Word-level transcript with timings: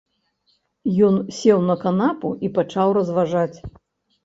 Ён 1.07 1.19
сеў 1.41 1.59
на 1.67 1.77
канапу 1.85 2.33
і 2.49 2.53
пачаў 2.59 2.87
разважаць. 3.01 3.57